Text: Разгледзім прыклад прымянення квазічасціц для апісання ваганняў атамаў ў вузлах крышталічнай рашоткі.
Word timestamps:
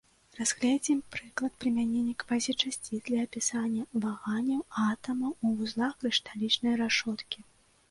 Разгледзім 0.37 1.01
прыклад 1.15 1.53
прымянення 1.63 2.13
квазічасціц 2.23 3.01
для 3.11 3.19
апісання 3.29 3.83
ваганняў 4.07 4.61
атамаў 4.89 5.31
ў 5.45 5.63
вузлах 5.63 5.91
крышталічнай 6.03 6.73
рашоткі. 6.85 7.39